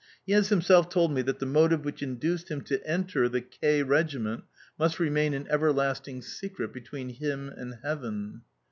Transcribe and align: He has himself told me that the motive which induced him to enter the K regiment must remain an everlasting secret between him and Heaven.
He 0.25 0.31
has 0.31 0.49
himself 0.49 0.89
told 0.89 1.13
me 1.13 1.21
that 1.21 1.37
the 1.37 1.45
motive 1.45 1.85
which 1.85 2.01
induced 2.01 2.49
him 2.49 2.61
to 2.61 2.83
enter 2.87 3.29
the 3.29 3.39
K 3.41 3.83
regiment 3.83 4.45
must 4.79 4.99
remain 4.99 5.35
an 5.35 5.45
everlasting 5.47 6.23
secret 6.23 6.73
between 6.73 7.09
him 7.09 7.49
and 7.49 7.75
Heaven. 7.83 8.41